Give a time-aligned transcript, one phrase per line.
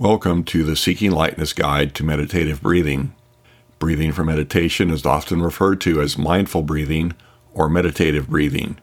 [0.00, 3.14] Welcome to the Seeking Lightness Guide to Meditative Breathing.
[3.78, 7.12] Breathing for meditation is often referred to as mindful breathing
[7.52, 8.78] or meditative breathing.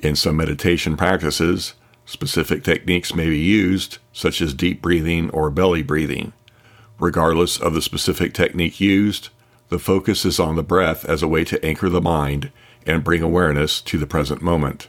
[0.00, 1.72] In some meditation practices,
[2.04, 6.34] specific techniques may be used, such as deep breathing or belly breathing.
[6.98, 9.30] Regardless of the specific technique used,
[9.70, 12.52] the focus is on the breath as a way to anchor the mind
[12.86, 14.88] and bring awareness to the present moment.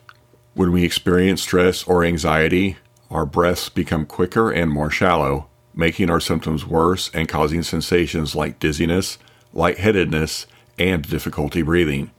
[0.53, 2.75] When we experience stress or anxiety,
[3.09, 8.59] our breaths become quicker and more shallow, making our symptoms worse and causing sensations like
[8.59, 9.17] dizziness,
[9.53, 10.45] lightheadedness,
[10.77, 12.11] and difficulty breathing.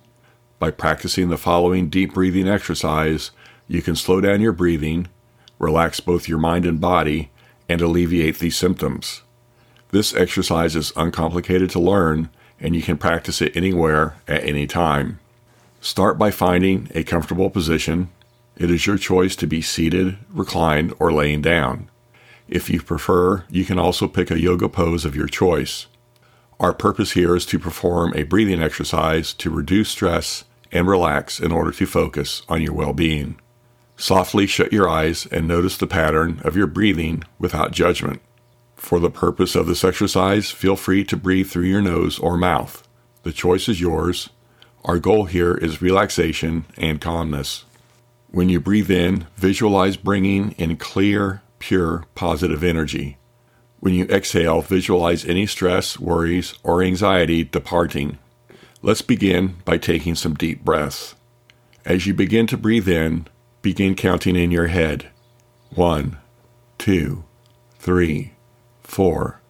[0.59, 3.31] By practicing the following deep breathing exercise,
[3.69, 5.09] you can slow down your breathing,
[5.59, 7.31] relax both your mind and body,
[7.69, 9.23] and alleviate these symptoms.
[9.91, 12.31] This exercise is uncomplicated to learn
[12.61, 15.19] and you can practice it anywhere at any time.
[15.81, 18.09] Start by finding a comfortable position.
[18.57, 21.91] It is your choice to be seated, reclined, or laying down.
[22.49, 25.87] If you prefer, you can also pick a yoga pose of your choice.
[26.61, 31.53] Our purpose here is to perform a breathing exercise to reduce stress and relax in
[31.53, 33.39] order to focus on your well being.
[33.97, 38.21] Softly shut your eyes and notice the pattern of your breathing without judgment.
[38.75, 42.87] For the purpose of this exercise, feel free to breathe through your nose or mouth.
[43.23, 44.31] The choice is yours.
[44.85, 47.65] Our goal here is relaxation and calmness.
[48.31, 53.17] When you breathe in, visualize bringing in clear, pure, positive energy.
[53.79, 58.19] When you exhale, visualize any stress, worries, or anxiety departing.
[58.83, 61.15] Let's begin by taking some deep breaths.
[61.85, 63.29] As you begin to breathe in,
[63.63, 65.07] begin counting in your head.
[65.73, 66.19] One,
[66.79, 67.23] two,
[67.79, 68.33] three,
[68.83, 69.41] four.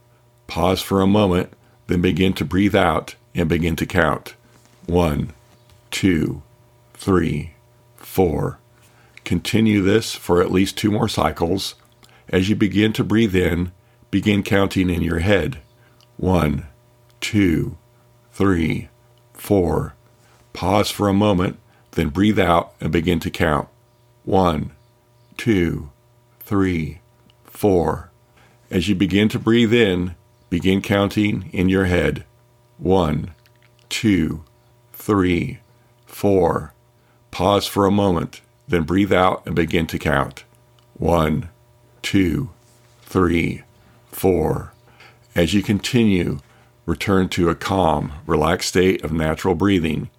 [0.46, 1.54] Pause for a moment,
[1.86, 4.34] then begin to breathe out and begin to count.
[4.84, 5.32] One,
[5.90, 6.42] two,
[6.92, 7.54] three,
[7.96, 8.58] four.
[9.24, 11.74] Continue this for at least two more cycles.
[12.28, 13.72] As you begin to breathe in,
[14.10, 15.60] begin counting in your head.
[16.16, 16.66] One,
[17.20, 17.76] two,
[18.32, 18.88] three,
[19.32, 19.94] four.
[20.52, 21.58] Pause for a moment,
[21.92, 23.68] then breathe out and begin to count.
[24.24, 24.72] One,
[25.36, 25.90] two,
[26.40, 27.00] three,
[27.44, 28.10] four.
[28.70, 30.14] As you begin to breathe in,
[30.50, 32.24] begin counting in your head.
[32.78, 33.34] One,
[33.88, 34.44] two,
[34.92, 35.60] three,
[36.06, 36.72] four.
[37.30, 40.44] Pause for a moment, then breathe out and begin to count.
[40.94, 41.48] One,
[42.02, 42.50] two,
[43.02, 43.62] three,
[44.10, 44.72] four.
[45.34, 46.40] As you continue,
[46.84, 50.10] return to a calm, relaxed state of natural breathing.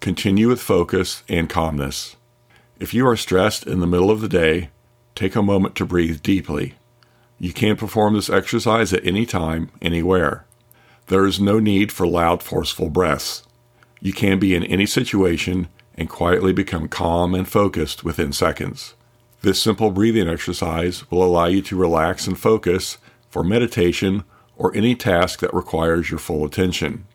[0.00, 2.16] Continue with focus and calmness.
[2.78, 4.70] If you are stressed in the middle of the day,
[5.14, 6.74] take a moment to breathe deeply.
[7.38, 10.44] You can perform this exercise at any time, anywhere.
[11.06, 13.42] There is no need for loud, forceful breaths.
[14.00, 18.94] You can be in any situation and quietly become calm and focused within seconds.
[19.44, 22.98] This simple breathing exercise will allow you to relax and focus
[23.30, 24.24] for meditation
[24.56, 27.06] or any task that requires your full attention.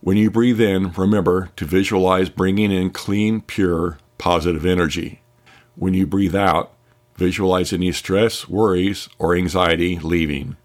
[0.00, 5.22] When you breathe in, remember to visualize bringing in clean, pure, positive energy.
[5.76, 6.74] When you breathe out,
[7.18, 10.56] Visualize any stress, worries, or anxiety leaving.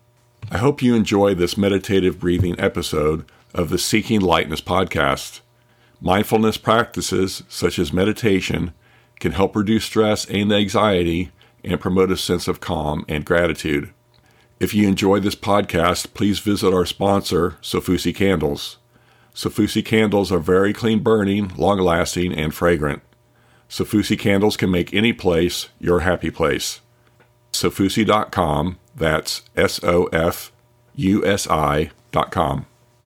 [0.52, 3.26] I hope you enjoy this meditative breathing episode
[3.56, 5.42] of the Seeking Lightness podcast.
[6.00, 8.72] Mindfulness practices, such as meditation,
[9.24, 11.32] can help reduce stress and anxiety
[11.64, 13.90] and promote a sense of calm and gratitude.
[14.60, 18.80] If you enjoy this podcast, please visit our sponsor, Sofusi Candles.
[19.34, 23.02] Sofusi candles are very clean burning, long lasting, and fragrant.
[23.70, 26.82] Sofusi candles can make any place your happy place.
[27.54, 30.52] Sofusi.com, that's S O F
[30.96, 32.66] U S I.com.